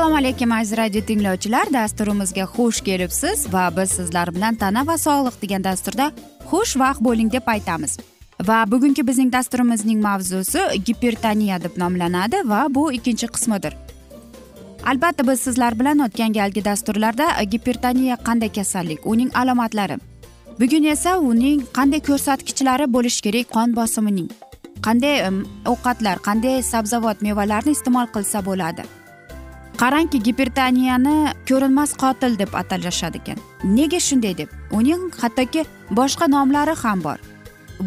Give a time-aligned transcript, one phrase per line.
[0.00, 1.72] assalomu alaykum aziz radio tinglovchilar.
[1.72, 6.06] Dasturimizga xush kelibsiz va biz sizlar bilan tana va sog'liq degan dasturda
[6.50, 7.98] xushvaqt bo'ling deb aytamiz.
[8.48, 13.74] Va bugungi bizning dasturimizning mavzusi gipertoniya deb nomlanadi va bu ikkinchi qismidir.
[14.90, 19.98] Albatta biz sizlar bilan o'tgan galgi dasturlarda gipertoniya qanday kasallik uning alomatlari
[20.60, 24.30] bugun esa uning qanday ko'rsatkichlari bo'lishi kerak qon bosimining
[24.86, 25.16] qanday
[25.72, 28.99] ovqatlar qanday sabzavot mevalarni iste'mol qilsa bo'ladi.
[29.80, 33.38] Qarangki gipertoniyani ko'rinmas qotil deb atalishadi ekan.
[33.76, 34.48] Nega shunday deb?
[34.78, 35.64] Uning hattoki
[35.98, 37.18] boshqa nomlari ham bor.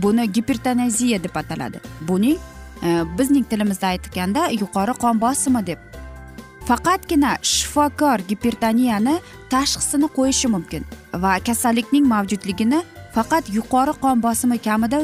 [0.03, 1.81] Buni gipertoneziya deb ataladi.
[2.07, 2.37] Buning
[2.83, 5.79] e, bizning tilimizda aytganda yuqori qon bosimi deb.
[6.67, 9.15] Faqatgina shifokor gipertoniyani
[9.53, 10.83] tashxisini qo'yishi mumkin
[11.13, 12.79] va kasallikning mavjudligini
[13.15, 15.03] faqat yuqori qon bosimi kamida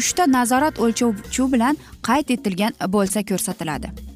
[0.00, 4.15] uchta nazorat o'lchovchi bilan qayd etilgan bo'lsa ko'rsatiladi.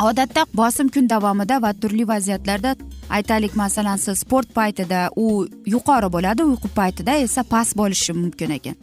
[0.00, 2.76] Odatda bosim kun davomida va turli vaziyatlarda
[3.10, 8.76] aytaylik masalan siz sport paytida u yuqori bo'ladi uyqu paytida esa past bo'lishi mumkin ekan.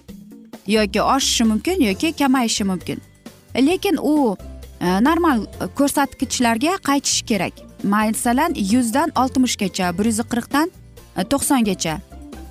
[0.67, 3.01] Yoki oshishi mumkin yoki kamayishi mumkin.
[3.55, 4.37] Lekin u
[4.79, 5.45] e, normal
[5.75, 7.53] ko'rsatkichlarga qaytishi kerak.
[7.83, 10.71] Masalan yuzdan oltmishgacha bir yuz qirqdan
[11.17, 11.99] e, to'qsongacha.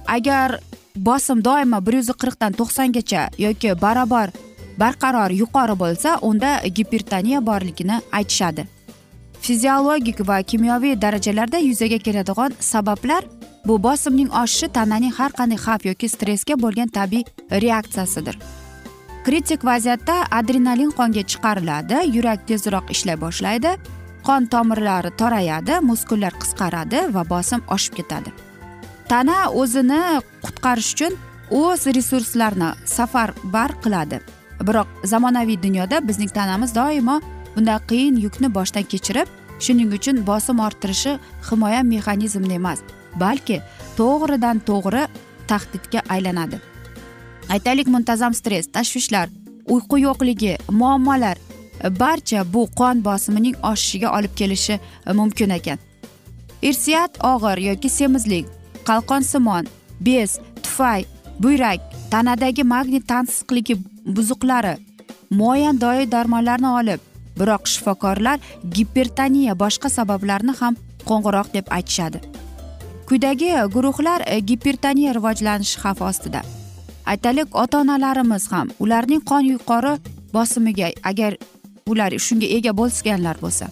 [0.09, 0.61] Agar
[0.97, 4.31] bosim doimo bir yuz qirqdan to'qsongacha yoki barobar
[4.81, 8.67] barqaror yuqori bo'lsa unda gipertoniya borligini aytishadi.
[9.41, 13.25] Fiziologik va kimyoviy darajalarda yuzaga keladigan sabablar
[13.67, 17.25] bu bosimning oshishi tananing har qanday xavf yoki stressga bo'lgan tabiiy
[17.65, 18.37] reaksiyasidir.
[19.25, 23.73] Kritik vaziyatda adrenalin qonga chiqariladi yurak tezroq ishlay boshlaydi
[24.27, 28.31] qon tomirlari torayadi muskullar qisqaradi va bosim oshib ketadi.
[29.11, 30.03] Tana o'zini
[30.45, 31.17] qutqarish uchun
[31.63, 34.21] o'z resurslarini safarbar qiladi.
[34.69, 37.21] Biroq zamonaviy dunyoda bizning tanamiz doimo
[37.57, 39.29] bunday qiyin yukni boshdan kechirib
[39.65, 41.19] shuning uchun bosim orttirishi
[41.51, 42.81] himoya mexanizmi emas
[43.23, 43.61] balki
[43.99, 45.03] to'g'ridan to'g'ri
[45.51, 46.61] tahdidga aylanadi.
[47.55, 49.29] Aytaylik muntazam stress tashvishlar
[49.75, 51.37] uyqu yo'qligi muammolar
[52.01, 55.79] barcha bu qon bosimining oshishiga olib kelishi e, mumkin ekan.
[56.63, 58.47] Irsiyat og'ir yoki semizlik
[58.89, 59.67] qalqonsimon
[60.01, 61.05] bez tufay
[61.43, 63.75] buyrak tanadagi magnit tansiqligi
[64.17, 64.75] buzuqlari
[65.31, 67.01] muayyan doiy darmonlarni olib
[67.39, 68.39] biroq shifokorlar
[68.77, 70.77] gipertoniya boshqa sabablarni ham
[71.09, 72.19] qo'ng'iroq deb aytishadi.
[73.09, 76.43] Quyidagi guruhlar e, gipertoniya rivojlanishi xavfi ostida.
[77.13, 79.95] Aytaylik ota onalarimiz ham ularning qon yuqori
[80.35, 81.33] bosimiga agar
[81.91, 83.67] ular shunga ega bo'lganlar bo'lsa.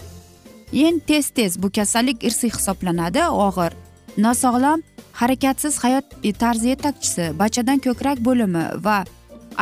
[0.73, 3.73] Eng tez tez bu kasallik irsiy hisoblanadi og'ir.
[4.17, 4.83] Nosog'lom
[5.13, 6.05] harakatsiz hayot
[6.39, 9.05] tarzi yetakchisi bachadan ko'krak bo'limi va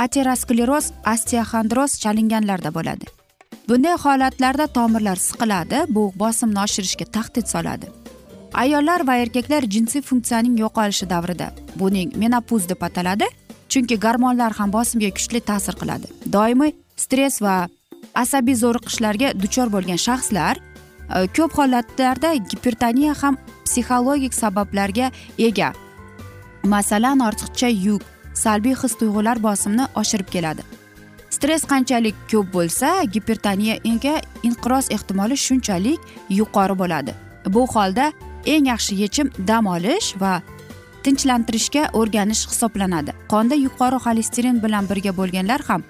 [0.04, 3.06] ateroskleroz osteoxondroz chalinganlarda bo'ladi.
[3.69, 7.87] Bunday holatlarda tomirlar siqiladi bu bosimni oshirishga tahdid soladi.
[8.54, 11.48] Ayollar va erkaklar jinsiy funksiyaning yo'qolishi davrida
[11.81, 13.26] buning menopuz deb ataladi
[13.69, 16.06] chunki gormonlar ham bosimga kuchli ta'sir qiladi.
[16.32, 17.56] Doimiy stress va
[18.14, 20.54] asabiy zo'riqishlarga duchor bo'lgan shaxslar
[21.14, 25.73] Э, ko'p holatlarda gipertoniya ham psixologik sabablarga ega.
[26.64, 28.03] Masalan ortiqcha yuk
[28.35, 30.62] salbiy his tuyg'ular bosimini oshirib keladi.
[31.31, 34.14] Stress qanchalik ko'p bo'lsa gipertoniyaga
[34.49, 36.00] inqiroz ehtimoli shunchalik
[36.31, 37.14] yuqori bo'ladi.
[37.55, 38.12] Bu holda
[38.47, 40.43] eng yaxshi yechim dam olish va
[41.05, 43.12] tinchlantirishga o'rganish hisoblanadi.
[43.32, 45.85] Qonda yuqori xolesterin bilan birga bo'lganlar ham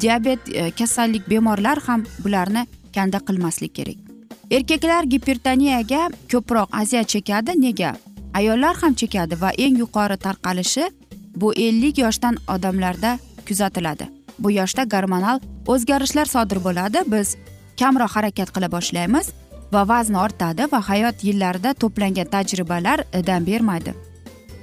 [0.00, 4.09] diabet e, kasallik bemorlar ham bularni kanda qilmaslik kerak.
[4.50, 7.54] Erkaklar gipertoniyaga ko'proq aziyat chekadi.
[7.54, 7.94] Nega?
[8.34, 10.90] Ayollar ham chekadi va eng yuqori tarqalishi
[11.34, 14.08] bu ellik yoshdan odamlarda kuzatiladi.
[14.38, 17.04] Bu yoshda gormonal o'zgarishlar sodir bo'ladi.
[17.06, 17.36] Biz
[17.80, 19.32] kamroq harakat qila boshlaymiz
[19.72, 23.94] va vazn ortadi va hayot yillarida to'plangan tajribalar dam bermaydi.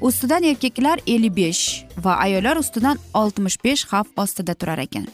[0.01, 5.07] Ustidan erkaklar ellik besh va ayollar ustidan oltmish besh xavf ostida turar ekan.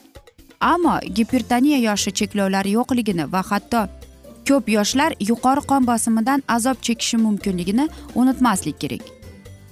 [0.59, 3.87] Ammo gipertoniya yoshi cheklovlari yo'qligini va hatto
[4.47, 9.01] ko'p yoshlar yuqori qon bosimidan azob chekishi mumkinligini unutmaslik kerak.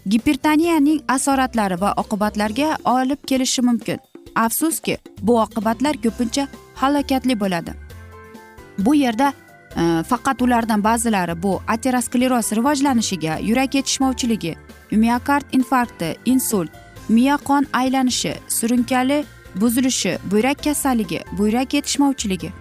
[0.10, 4.00] Gipertoniyaning asoratlari va oqibatlariga olib kelishi mumkin.
[4.36, 7.72] Afsuski bu oqibatlar ko'pincha halokatli bo'ladi.
[8.78, 9.34] Bu yerda
[9.76, 14.56] e, faqat ulardan ba'zilari bu ateroskleroz rivojlanishiga yurak yetishmovchiligi
[14.92, 16.70] miokard infarkti insult
[17.10, 19.24] miya qon aylanishi surunkali
[19.56, 22.52] buzilishi buyrak kasalligi buyrak yetishmovchiligi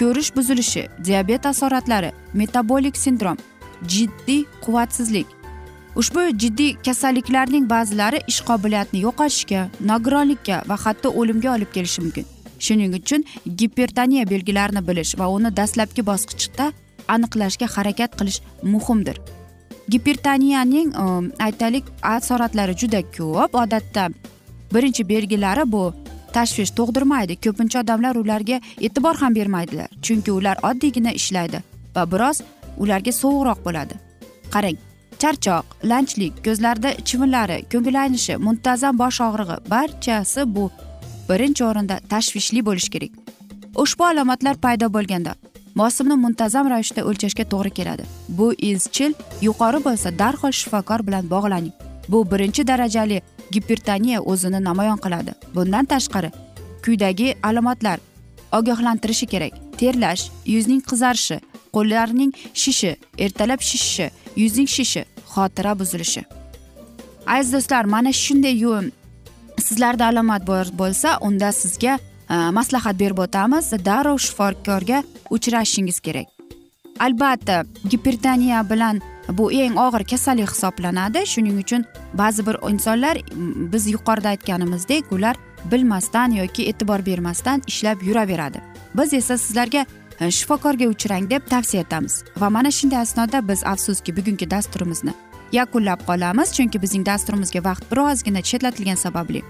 [0.00, 3.36] ko'rish buzilishi diabet asoratlari metabolik sindrom
[3.88, 5.26] jiddiy quvvatsizlik.
[5.96, 12.26] Ushbu jiddiy kasalliklarning ba'zilari ish qobiliyatini yo'qotishga nogironlikka va hatto o'limga olib kelishi mumkin.
[12.58, 13.24] Shuning uchun
[13.60, 16.72] gipertoniya belgilarini bilish va uni dastlabki bosqichda
[17.14, 19.20] aniqlashga harakat qilish muhimdir.
[19.92, 23.54] Gipertoniyaning um, aytaylik asoratlari juda ko'p.
[23.62, 24.08] Odatda
[24.74, 25.92] birinchi belgilari bu
[26.36, 27.34] tashvish tug'dirmaydi.
[27.44, 31.62] Ko'pincha odamlar ularga e'tibor ham bermaydilar chunki ular oddiygina ishlaydi
[31.96, 32.42] va biroz
[32.82, 33.94] ularga sovuqroq bo'ladi.
[34.54, 34.78] Qarang
[35.22, 40.64] charchoq lanchlik ko'zlarda chivinlari ko'ngil aynishi muntazam bosh og'rig'i barchasi bu
[41.28, 43.12] birinchi o'rinda tashvishli bo'lishi kerak.
[43.82, 45.32] Ushbu alomatlar paydo bo'lganda
[45.80, 48.04] bosimni muntazam ravishda o'lchashga to'g'ri keladi.
[48.38, 49.12] Bu izchil
[49.46, 51.72] yuqori bo'lsa darhol shifokor bilan bog'laning.
[52.08, 53.22] Bu birinchi darajali
[53.54, 55.32] gipertoniya o'zini namoyon qiladi.
[55.54, 56.30] Bundan tashqari
[56.84, 57.98] quyidagi alomatlar
[58.58, 59.52] ogohlantirishi kerak.
[59.80, 60.22] Terlash
[60.54, 61.40] yuzning qizarishi
[61.74, 62.32] qo'llarning
[62.62, 65.02] shishi ertalab shishishi yuzning shishi
[65.34, 66.22] xotira buzilishi.
[67.26, 68.56] Aziz do'stlar mana shunday
[69.66, 71.98] sizlarda alomat bor bo'lsa unda sizga
[72.30, 73.72] e, maslahat berib o'tamiz.
[73.88, 76.26] Darrov shifokorga uchrashishingiz kerak.
[77.00, 81.26] Albatta gipertoniya bilan bu eng og'ir kasallik hisoblanadi.
[81.26, 81.84] Shuning uchun
[82.14, 83.18] ba'zi bir insonlar
[83.72, 88.62] biz yuqorida aytganimizdek ular bilmasdan yoki e'tibor bermasdan ishlab yuraveradi.
[88.94, 89.86] Biz esa sizlarga
[90.20, 92.24] e, shifokorga uchrang deb tavsiya etamiz.
[92.36, 95.12] Va mana shunday asnoda biz afsuski bugungi dasturimizni
[95.52, 96.52] yakunlab qolamiz.
[96.52, 99.42] Chunki bizning dasturimizga vaqt birozgina chetlatilgani sababli.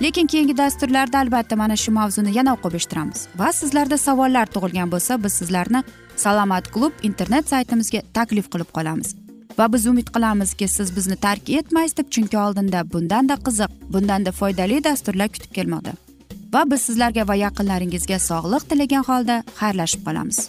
[0.00, 3.26] Lekin keyingi dasturlarda albatta mana shu mavzuni yana o'qib eshittiramiz.
[3.38, 5.82] Va sizlarda savollar tug'ilgan bo'lsa biz sizlarni
[6.16, 9.14] salomat klub internet saytimizga taklif qilib qolamiz.
[9.58, 14.84] Va biz umid qilamizki siz bizni tark etmaysiz deb chunki oldinda bundanda qiziq bundanda foydali
[14.84, 15.92] dasturlar kutib kelmoqda.
[16.54, 20.48] Va biz sizlarga va yaqinlaringizga sog'lik tilagan holda xayrlashib qolamiz.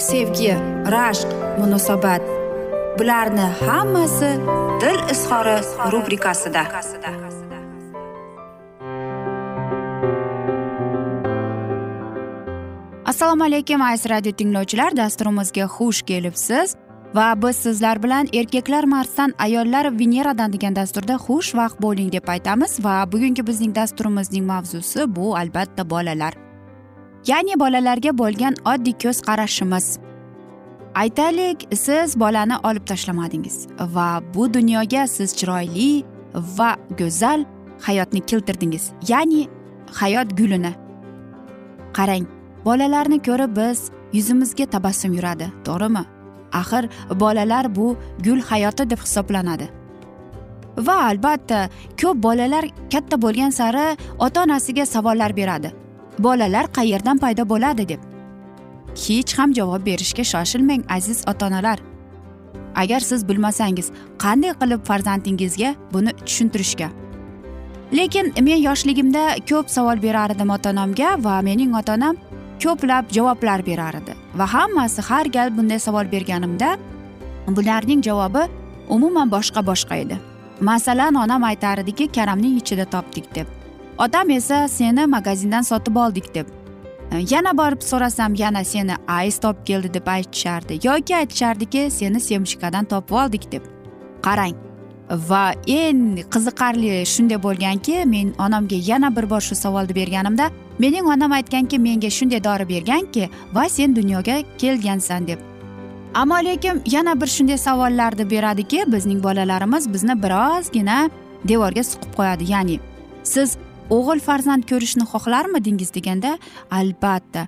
[0.00, 0.52] sevgi
[0.94, 1.28] rashq
[1.60, 2.22] munosabat.
[2.98, 4.30] Bularni hammasi
[4.80, 5.56] dil izhori
[5.92, 6.62] rubrikasida.
[13.06, 14.96] Assalomu alaykum aziz radio tinglovchilar.
[14.96, 16.76] Dasturimizga xush kelibsiz.
[17.14, 22.84] Va biz sizlar bilan erkaklar marsdan ayollar veneradan degan dasturda xush vaqt bo'ling deb aytamiz.
[22.84, 26.49] Va bugungi bizning dasturimizning mavzusi bu albatta bolalar.
[27.26, 29.86] Ya'ni bolalarga bo'lgan oddiy ko'z qarashimiz
[30.94, 37.44] aytaylik siz bolani olib tashlamadingiz va bu dunyoga siz chiroyli va go'zal
[37.86, 39.48] hayotni keltirdingiz ya'ni
[39.92, 40.72] hayot gulini.
[41.92, 42.26] Qarang
[42.64, 46.04] bolalarni ko'rib biz yuzimizga tabassum yuradi to'g'rimi?
[46.52, 46.88] Axir
[47.22, 49.68] bolalar bu gul hayoti deb hisoblanadi.
[50.86, 51.68] Va albatta
[52.00, 55.72] ko'p bolalar katta bo'lgan sari ota onasiga savollar beradi.
[56.24, 58.00] Bolalar qayerdan paydo bo'ladi deb.
[59.04, 61.78] Hech ham javob berishga shoshilmang aziz ota onalar
[62.82, 63.92] agar siz bilmasangiz
[64.24, 66.88] qanday qilib farzandingizga buni tushuntirishga?
[67.98, 72.16] Lekin men yoshligimda ko'p savol berardim ota onamga va mening ota onam
[72.62, 76.76] ko'plab javoblar berar edi va hammasi har gal bunday savol berganimda
[77.56, 78.42] bularning javobi
[78.88, 80.18] umuman boshqa boshqa edi.
[80.60, 83.59] Masalan onam aytar ediki karamning ichida topdik deb.
[84.00, 86.46] Odam esa seni magazindan sotib oldik deb.
[87.12, 92.84] E, yana borib so'rasam yana seni ais topib keldi deb aytishardi yoki aytishardiki seni semchkadan
[92.84, 93.62] topib oldik deb.
[94.22, 94.56] Qarang
[95.10, 96.02] va eng
[96.32, 102.10] qiziqarli shunday bo'lganki men onamga yana bir bor shu savolni berganimda mening onam aytganki menga
[102.18, 105.38] shunday dori berganki va sen dunyoga kelgansan deb.
[106.14, 111.10] Ammo lekin yana bir shunday savollarni beradiki bizning bolalarimiz bizni birozgina
[111.48, 112.80] devorga suqib qo'yadi ya'ni
[113.24, 113.56] siz
[113.90, 116.38] o'g'il farzand ko'rishni xohlarmidingiz deganda
[116.70, 117.46] albatta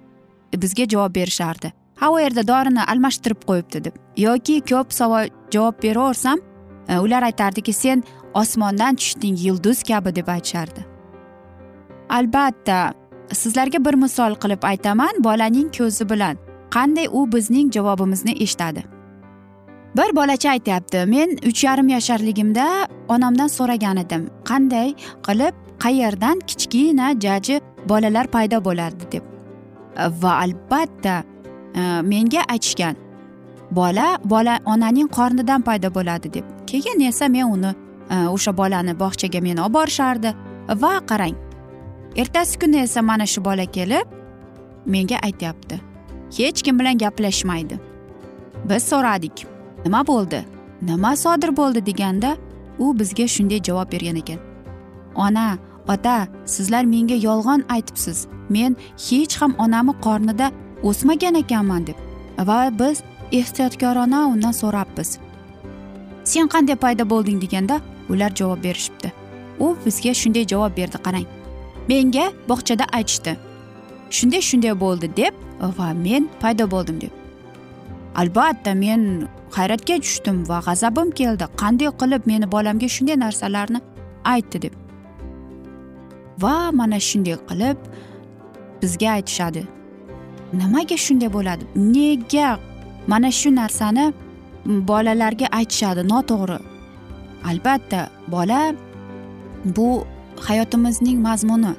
[0.63, 1.73] bizga javob berishardi.
[2.01, 3.95] Ha u yerda dorini almashtirib qo'yibdi deb.
[4.17, 6.39] Yoki ko'p savol javob beraversam
[6.89, 8.03] e, ular aytardiki sen
[8.35, 10.87] osmondan tushding yulduz kabi deb aytishardi.
[12.11, 12.93] Albatta
[13.33, 16.37] sizlarga bir misol qilib aytaman bolaning ko'zi bilan.
[16.75, 18.83] Qanday u bizning javobimizni eshitadi?
[19.97, 22.67] Bir bolacha aytyapti men uch yarim yasharligimda
[23.09, 24.31] onamdan so'ragan edim.
[24.49, 24.95] Qanday
[25.27, 29.25] qilib qayerdan kichkina jaji bolalar paydo bo'ladi deb.
[29.97, 31.23] E, va albatta
[31.75, 32.97] e, menga aytishgan
[33.71, 36.45] bola bola onaning qornidan paydo bo'ladi deb.
[36.67, 37.75] Keyin esa men uni
[38.11, 40.35] e, o'sha bolani bog'chaga meni olib borishardi.
[40.83, 41.37] Va qarang
[42.17, 44.07] ertasi kuni esa mana shu bola kelib
[44.87, 45.81] menga aytyapti
[46.39, 47.79] hech kim bilan gaplashmaydi.
[48.69, 49.47] Biz so'radik
[49.85, 50.45] nima bo'ldi
[50.83, 51.87] nima sodir bo'ldi?
[51.87, 52.37] deganda
[52.79, 54.39] u bizga shunday javob bergan ekan.
[55.15, 55.59] Ona
[55.89, 58.27] ota sizlar menga yolg'on aytibsiz.
[58.49, 58.77] Men
[59.09, 61.99] hech ham onamni qornida o'smagan ekanman deb.
[62.39, 65.19] Va biz ehtiyotkorona undan so'rabmiz.
[66.25, 67.43] Sen qanday paydo bo'lding?
[67.43, 69.13] deganda ular javob berishibdi.
[69.59, 71.27] U bizga shunday javob berdi qarang.
[71.89, 73.37] Menga bog'chada aytishdi.
[74.11, 75.35] Shunday shunday bo'ldi deb
[75.79, 77.13] va men paydo bo'ldim deb.
[78.15, 81.45] Albatta men hayratga tushdim va g'azabim keldi.
[81.63, 83.81] Qanday qilib meni bolamga shunday narsalarni
[84.25, 84.63] aytdi?
[84.63, 84.82] deb.
[86.43, 87.79] Va mana shunday qilib
[88.83, 89.63] bizga aytishadi.
[90.61, 91.65] Nimaga shunday bo'ladi?
[91.95, 92.59] Nega
[93.07, 94.05] mana shu narsani
[94.67, 96.03] bolalarga aytishadi?
[96.13, 96.59] Noto'g'ri.
[97.51, 98.01] Albatta
[98.35, 98.61] bola
[99.65, 99.89] bu
[100.47, 101.75] hayotimizning mazmuni.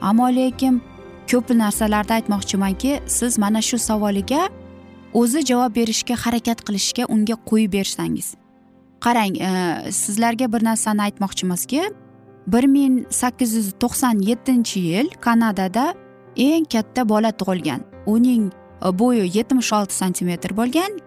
[0.00, 0.82] Ammo lekin
[1.30, 4.42] ko'p narsalarni aytmoqchimanki siz mana shu savoliga
[5.20, 8.34] o'zi javob berishga harakat qilishga unga qo'yib bersangiz.
[9.04, 9.50] Qarang e,
[9.92, 11.82] sizlarga bir narsani aytmoqchimizki
[12.46, 15.94] bir ming sakkiz yuz to'qson yettinchi yil kanadada
[16.36, 17.80] eng katta bola tug'ilgan.
[18.06, 18.50] Uning
[18.84, 20.98] e, bo'yi yetmish olti santimetr bo'lgan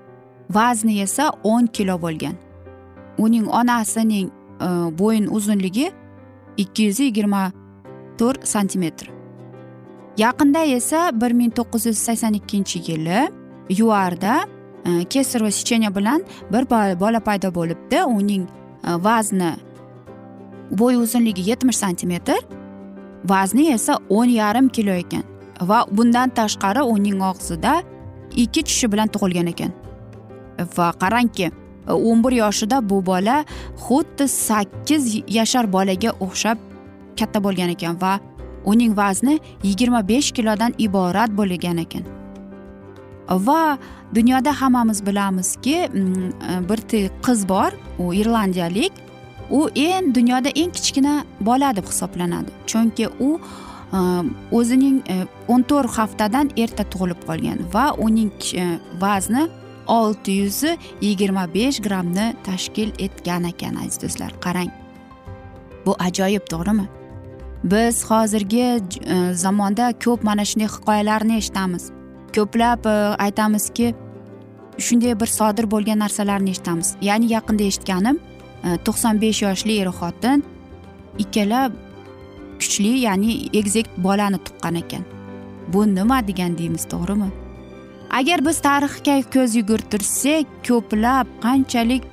[0.50, 2.36] vazni esa o'n kilo bo'lgan.
[3.18, 4.28] Uning onasining
[4.62, 4.68] e,
[5.00, 5.92] bo'yin uzunligi
[6.58, 7.52] ikki yuz yigirma
[8.18, 9.16] to'rt santimetr
[10.18, 13.30] yaqinda esa bir ming to'qqiz yuz sakson ikkinchi yili
[13.70, 14.46] yuarda
[14.86, 18.04] e, kesir va secheniya bilan bir bola paydo bo'libdi.
[18.04, 18.48] Uning
[18.88, 19.52] e, vazni
[20.72, 22.40] bo'y uzunligi yetmish santimetr
[23.26, 25.24] vazni esa o'n yarim kilo ekan
[25.62, 27.82] va bundan tashqari uning og'zida
[28.36, 29.72] ikki tishi bilan tug'ilgan ekan.
[30.78, 31.52] Va qarangki
[31.88, 33.44] o'n bir yoshida bu bola
[33.88, 36.58] xuddi sakkiz yashar bolaga o'xshab
[37.20, 38.20] katta bo'lgan ekan va
[38.66, 42.04] uning vazni yigirma besh kilodan iborat bo'lgan ekan.
[43.30, 43.78] Va
[44.16, 46.80] dunyoda hammamiz bilamizki mm, e, bir
[47.26, 49.05] qiz bor u irlandiyalik
[49.50, 52.52] u eng dunyoda eng kichkina bola deb hisoblanadi.
[52.68, 53.40] Chunki u
[53.94, 54.00] e,
[54.52, 58.66] o'zining e, o'n to'rt haftadan erta tug'ilib qolgan va uning e,
[59.02, 59.48] vazni
[59.88, 60.64] olti yuz
[61.02, 64.32] yigirma besh grammni tashkil etgan ekan aziz do'stlar.
[64.46, 64.72] Qarang.
[65.86, 66.88] Bu ajoyib to'g'rimi?
[67.64, 71.92] Biz hozirgi e, zamonda ko'p mana shunday hikoyalarni eshitamiz.
[72.36, 72.86] Ko'plab
[73.26, 73.94] aytamizki
[74.78, 76.96] shunday bir sodir bo'lgan narsalarni eshitamiz.
[77.02, 78.20] Ya'ni yaqinda eshitganim
[78.86, 80.44] to'qson besh yoshli er xotin
[81.24, 81.72] ikkala
[82.60, 85.04] kuchli ya'ni egizak bolani tuqqan ekan.
[85.74, 87.30] Bu nima degan deymiz to'g'rimi?
[88.20, 92.04] Agar biz tarixga ko'z yugurtirsak ko'plab qanchalik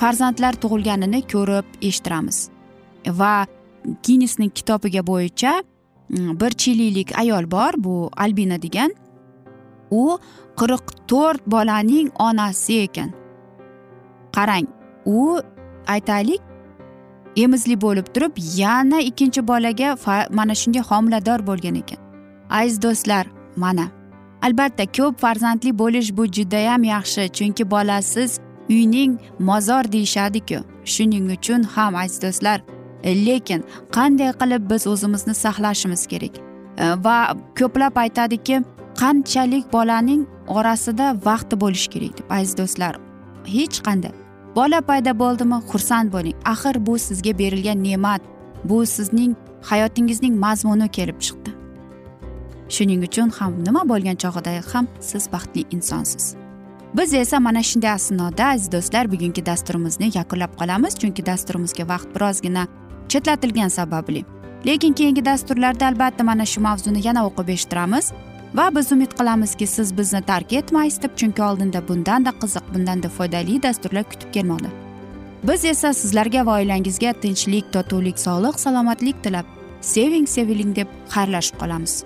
[0.00, 2.38] farzandlar tug'ilganini ko'rib eshittiramiz.
[3.20, 3.46] Va
[4.06, 8.90] ginnesning kitobiga bo'yicha mm, bir chililik ayol bor bu albina degan.
[9.90, 10.18] U
[10.58, 13.10] qirq to'rt bolaning onasi ekan.
[14.36, 14.66] Qarang
[15.06, 15.40] u
[15.86, 16.40] aytaylik.
[17.36, 19.96] Emizli bo'lib turib yana ikkinchi bolaga
[20.30, 21.98] mana shunday homilador bo'lgan ekan.
[22.50, 23.26] Aziz do'stlar
[23.56, 23.86] mana.
[24.42, 28.40] Albatta ko'p farzandli bo'lish bu judayam yaxshi chunki bolasiz
[28.70, 30.58] uyning mozor deyishadiku.
[30.84, 32.60] Shuning uchun ham aziz do'stlar
[33.04, 33.64] lekin
[33.96, 36.34] qanday qilib biz o'zimizni saqlashimiz kerak?
[36.78, 38.62] E, va ko'plab aytadiki
[39.00, 42.94] qanchalik bolaning orasida vaqti bo'lishi kerak deb aziz do'stlar.
[43.56, 44.25] Hech qanday.
[44.56, 45.58] Bola paydo bo'ldimi?
[45.70, 46.36] Xursand bo'ling.
[46.44, 48.22] Axir bu sizga berilgan ne'mat.
[48.64, 49.36] Bu sizning
[49.70, 51.50] hayotingizning mazmuni kelib chiqdi.
[52.74, 56.34] Shuning uchun ham nima bo'lgan chog'ida ham siz baxtli insonsiz.
[56.96, 62.66] Biz esa mana shunday asnoda aziz do'stlar bugungi dasturimizni yakunlab qolamiz chunki dasturimizga vaqt birozgina
[63.08, 64.24] chetlatilgani sababli.
[64.66, 68.12] Lekin keyingi dasturlarda albatta mana shu mavzuni yana o'qib eshittiramiz.
[68.56, 73.62] Va biz umid qilamizki siz bizni tark etmaysiz deb chunki oldinda bundanda qiziq bundanda foydali
[73.62, 74.70] dasturlar kutib kelmoqda.
[75.48, 79.46] Biz esa sizlarga va oilangizga tinchlik totuvlik sog'lik salomatlik tilab
[79.80, 82.04] seving seviling deb xayrlashib qolamiz.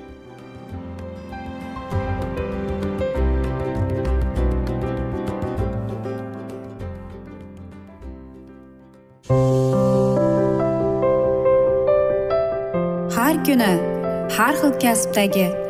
[13.17, 13.73] Har kuni
[14.37, 15.70] har xil kasbdagi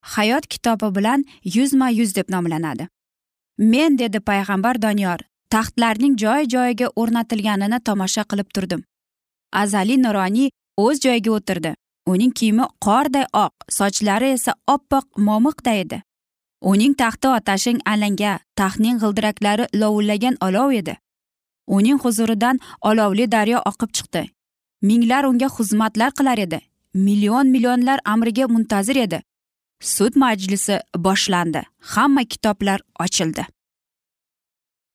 [0.00, 2.88] hayot kitobi bilan yuzma yuz deb nomlanadi.
[3.58, 8.82] Men dedi payg'ambar doniyor taxtlarning joy joyiga o'rnatilganini tomosha qilib turdim.
[9.52, 11.74] Azaliy nuroniy o'z joyiga o'tirdi.
[12.12, 16.02] Uning kiyimi qorday oq sochlari esa oppoq momiqday edi.
[16.70, 20.94] Uning taxti otashing alanga taxtning g'ildiraklari lovullagan olov edi.
[21.66, 24.22] Uning huzuridan olovli daryo oqib chiqdi.
[24.82, 26.60] Minglar unga xizmatlar qilar edi.
[26.94, 29.22] Million millionlar amriga muntazir edi.
[29.80, 31.62] Sud majlisi boshlandi.
[31.80, 33.46] Hamma kitoblar ochildi.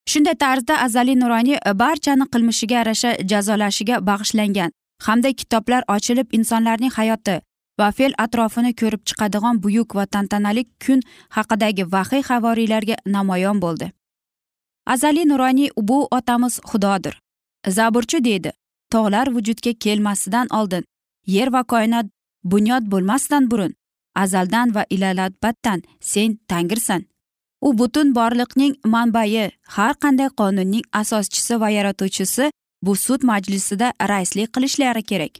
[0.05, 4.71] Shunday tarzda azaliy nuroniy barchani qilmishiga yarasha jazolashiga bag'ishlangan
[5.05, 7.35] hamda kitoblar ochilib insonlarning hayoti
[7.79, 10.99] va fe'l atrofini ko'rib chiqadigan buyuk va tantanali kun
[11.35, 13.91] haqidagi vahiy havoriylarga namoyon bo'ldi.
[14.93, 17.19] Azaliy nuroniy bu otamiz xudodir
[17.67, 18.51] zaburchi deydi.
[18.91, 20.83] Tog'lar vujudga kelmasidan oldin
[21.35, 22.05] yer va koinot
[22.43, 23.73] bunyod bo'lmasdan burun
[24.15, 27.03] azaldan va ilalabatdan sen tangirsan.
[27.61, 32.51] U butun borliqning manbai har qanday qonunning asoschisi va yaratuvchisi
[32.85, 35.33] bu sud majlisida raislik qilishlari kerak.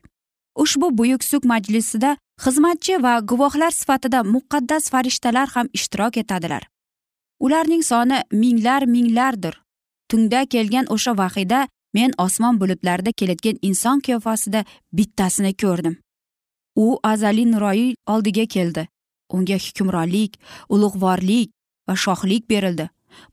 [0.56, 6.64] Ushbu buyuk sud majlisida xizmatchi va guvohlar sifatida muqaddas farishtalar ham ishtirok etadilar.
[7.40, 9.56] Ularning soni minglar minglardir.
[10.10, 14.66] Tungda kelgan o'sha vahiyda men osmon bulutlarida kelayotgan inson qiyofasida
[14.98, 16.03] bittasini ko'rdim.
[16.76, 18.88] U azaliy nuroyi oldiga keldi.
[19.34, 21.52] Unga hukmronlik ulug'vorlik
[21.88, 22.90] va shohlik berildi.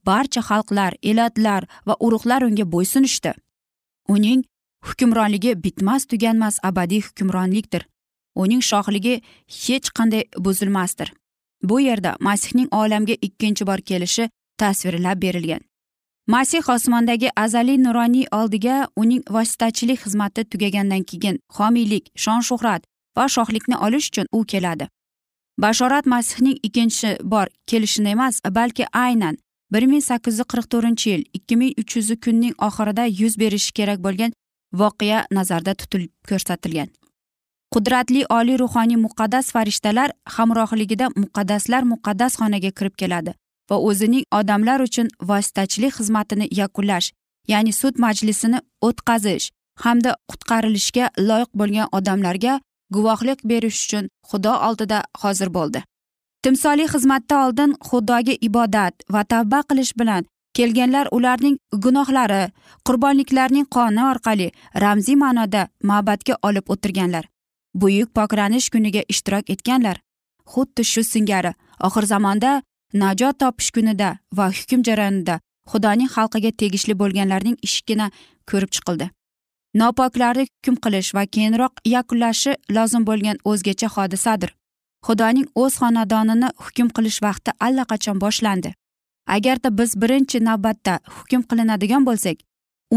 [0.07, 3.33] Barcha xalqlar elatlar va urug'lar unga bo'ysunishdi
[4.11, 4.44] uning
[4.88, 7.87] hukmronligi bitmas tuganmas abadiy hukmronlikdir.
[8.35, 11.12] Uning shohligi hech qanday buzilmasdir.
[11.62, 15.61] Bu yerda masihning olamga ikkinchi bor kelishi tasvirlab berilgan.
[16.26, 22.83] Masih osmondagi azaliy nuroniy oldiga uning vositachilik xizmati tugagandan keyin homiylik shon shuhrat
[23.16, 24.88] va shohlikni olish uchun u keladi.
[25.59, 29.38] Bashorat masihning ikkinchi bor kelishini emas balki aynan
[29.73, 33.73] bir ming sakkiz yuz qirq to'rtinchi yil ikki ming uch yuz kunning oxirida yuz berishi
[33.73, 34.33] kerak bo'lgan
[34.81, 36.88] voqea nazarda tutilib ko'rsatilgan.
[37.75, 43.35] Qudratli oliy ruhoniy muqaddas farishtalar hamrohligida muqaddaslar muqaddas xonaga kirib keladi
[43.70, 47.12] va o'zining odamlar uchun vositachilik xizmatini yakunlash
[47.53, 49.46] ya'ni sud majlisini o'tkazish
[49.85, 52.61] hamda qutqarilishga loyiq bo'lgan odamlarga
[52.94, 55.83] guvohlik berish uchun xudo oldida hozir bo'ldi.
[56.42, 60.24] Timsoliy xizmatda oldin xudoga ibodat va tavba qilish bilan
[60.57, 62.42] kelganlar ularning gunohlari
[62.87, 64.48] qurbonliklarning qoni orqali
[64.85, 67.24] ramziy ma'noda ma'batga olib o'tirganlar.
[67.74, 70.00] Buyuk pokranish kuniga ishtirok etganlar.
[70.53, 71.53] Xuddi shu singari
[71.87, 72.62] oxir zamonda
[73.03, 75.38] najot topish kunida va hukm jarayonida
[75.70, 78.11] xudoning xalqiga tegishli bo'lganlarning ishigina
[78.50, 79.11] ko'rib chiqildi.
[79.74, 84.50] Nopoklarni hukm qilish va keyinroq yakunlashi lozim bo'lgan o'zgacha hodisadir.
[85.06, 88.74] Xudoning o'z xonadonini hukm qilish vaqti allaqachon boshlandi.
[89.26, 92.38] Agarda biz birinchi navbatda hukm qilinadigan bo'lsak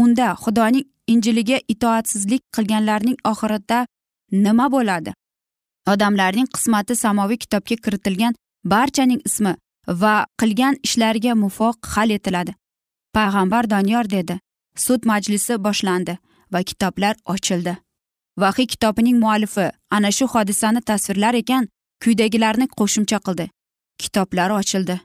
[0.02, 3.86] unda xudoning injiliga itoatsizlik qilganlarning oxiratda
[4.32, 5.12] nima bo'ladi?
[5.92, 8.34] Odamlarning qismati samoviy kitobga kiritilgan
[8.72, 9.54] barchaning ismi
[10.02, 12.52] va qilgan ishlariga muvofiq hal etiladi.
[13.16, 14.38] Payg'ambar doniyor dedi
[14.76, 16.18] sud majlisi boshlandi.
[16.52, 17.76] Va kitoblar ochildi.
[18.38, 21.68] Vahiy kitobining muallifi ana shu hodisani tasvirlar ekan
[22.02, 23.50] quyidagilarni qo'shimcha qildi.
[24.02, 25.00] Kitoblar ochildi.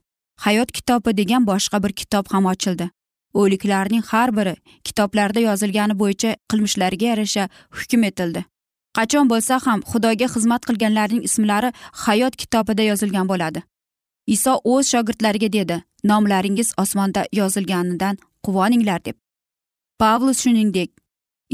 [0.45, 2.89] Hayot kitobi degan boshqa bir kitob ham ochildi.
[3.33, 8.45] O'liklarning har biri kitoblarda yozilgani bo'yicha qilmishlariga yarasha hukm etildi.
[8.97, 11.69] Qachon bo'lsa ham xudoga xizmat qilganlarning ismlari
[12.05, 13.61] hayot kitobida yozilgan bo'ladi.
[14.35, 19.17] Iso o'z shogirdlariga dedi nomlaringiz osmonda yozilganidan quvoninglar deb.
[19.99, 20.89] Pavlus shuningdek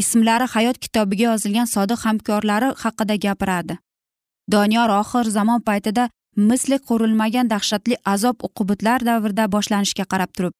[0.01, 3.77] ismlari hayot kitobiga yozilgan sodiq hamkorlari haqida gapiradi.
[4.51, 6.09] Doniyor oxir zamon paytida
[6.49, 10.53] misli ko'rilmagan dahshatli azob uqubitlar davrida boshlanishiga qarab turib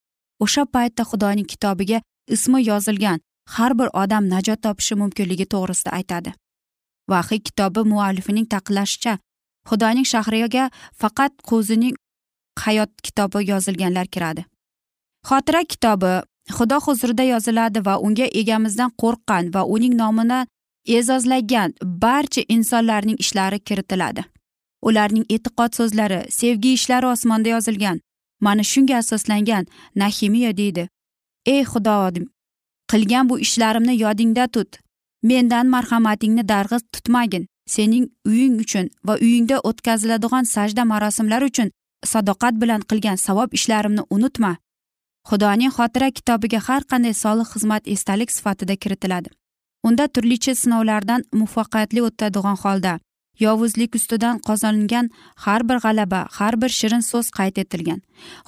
[0.43, 2.01] o'sha paytda xudoning kitobiga
[2.35, 3.19] ismi yozilgan
[3.55, 6.31] har bir odam najot topishi mumkinligi to'g'risida aytadi.
[7.11, 9.13] Vahiy kitobi muallifining ta'qidlashicha
[9.69, 10.69] xudoning shahriga
[11.01, 11.95] faqat qo'zining
[12.63, 14.45] hayot kitobi yozilganlar kiradi.
[15.27, 16.13] Xotira kitobi
[16.51, 20.39] xudo huzurida yoziladi va unga egamizdan qo'rqqan va uning nomini
[20.87, 24.23] e'zozlagan barcha insonlarning ishlari kiritiladi.
[24.81, 28.01] Ularning e'tiqod so'zlari sevgi ishlari osmonda yozilgan
[28.39, 30.89] mana shunga asoslangan nahimiya deydi.
[31.45, 32.25] Ey xudoim
[32.91, 34.77] qilgan bu ishlarimni yodingda tut.
[35.23, 37.47] Mendan marhamatingni darg'iz tutmagin.
[37.67, 41.71] Sening uying uchun va uyingda o'tkaziladigan sajda marosimlari uchun
[42.11, 44.57] sadoqat bilan qilgan savob ishlarimni unutma.
[45.29, 49.29] Xudoning xotira kitobiga har qanday solih xizmat esdalik sifatida kiritiladi.
[49.87, 52.93] Unda turlicha sinovlardan muvaffaqiyatli o'tadigan holda
[53.39, 55.09] yovuzlik ustidan qozonilgan
[55.45, 57.99] har bir g'alaba har bir shirin so'z qayd etilgan.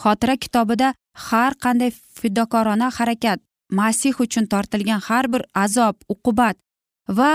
[0.03, 0.93] Xotira kitobida
[1.29, 3.39] har qanday fidokorona harakat
[3.79, 6.55] masih uchun tortilgan har bir azob uqubat
[7.17, 7.33] va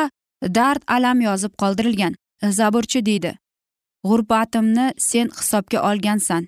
[0.59, 2.15] dard alam yozib qoldirilgan.
[2.59, 3.33] Zaburchi deydi
[4.07, 6.43] g'urbatimni sen hisobga olgansan.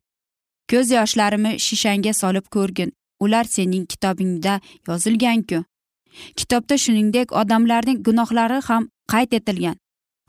[0.70, 2.92] Ko'z yoshlarimni shishangga solib ko'rgin.
[3.24, 5.64] Ular sening kitobingda yozilganku.
[6.38, 9.76] Kitobda shuningdek odamlarning gunohlari ham qayd etilgan.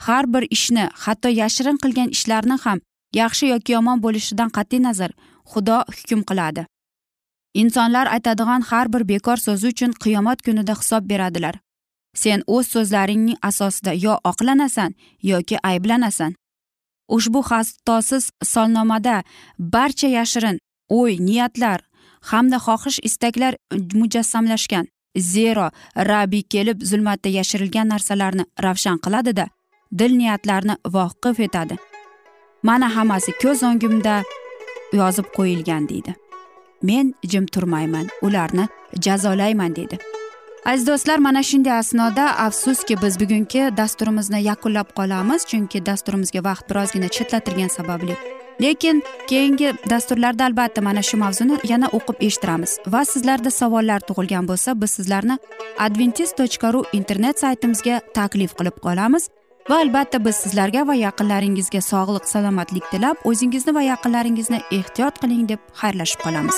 [0.05, 2.79] Har bir ishni hatto yashirin qilgan ishlarni ham
[3.21, 5.11] yaxshi yoki yomon bo'lishidan qat'iy nazar
[5.51, 6.65] xudo hukm qiladi.
[7.61, 11.55] Insonlar aytadigan har bir bekor so'zi uchun qiyomat kunida hisob beradilar.
[12.21, 14.91] Sen o'z so'zlaringning asosida yo oqlanasan
[15.31, 16.35] yoki ayblanasan.
[17.07, 19.23] Ushbu xatosiz solnomada
[19.59, 20.57] barcha yashirin
[20.89, 21.79] o'y niyatlar
[22.31, 23.53] hamda xohish istaklar
[23.93, 24.85] mujassamlashgan.
[25.17, 29.45] Zero rabbiy kelib zulmatda yashirilgan narsalarni ravshan qiladida
[29.99, 31.75] dil niyatlarni voqif etadi.
[32.63, 34.15] Mana hammasi ko'z o'ngimda
[34.99, 36.15] yozib qo'yilgan deydi.
[36.81, 38.67] Men jim turmayman ularni
[39.05, 40.14] jazolayman deydi.
[40.65, 47.07] Aziz do'stlar mana shunday asnoda afsuski biz bugungi dasturimizni yakunlab qolamiz chunki dasturimizga vaqt birozgina
[47.15, 48.15] chetlatilgani sababli.
[48.61, 52.71] Lekin keyingi dasturlarda albatta mana shu mavzuni yana o'qib eshittiramiz.
[52.93, 55.35] Va sizlarda savollar tug'ilgan bo'lsa biz sizlarni
[55.85, 59.29] adventis tochka ru internet saytimizga taklif qilib qolamiz.
[59.69, 65.61] Va albatta biz sizlarga va yaqinlaringizga sog'lik salomatlik tilab o'zingizni va yaqinlaringizni ehtiyot qiling deb
[65.81, 66.57] xayrlashib qolamiz.